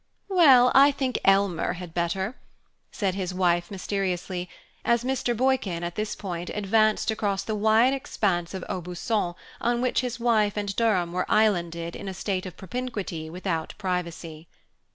[0.29, 2.35] "Well, I think Elmer had better,"
[2.91, 4.49] said his wife mysteriously,
[4.83, 5.37] as Mr.
[5.37, 10.57] Boykin, at this point, advanced across the wide expanse of Aubusson on which his wife
[10.57, 14.47] and Durham were islanded in a state of propinquity without privacy.